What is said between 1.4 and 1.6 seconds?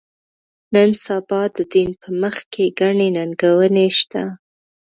د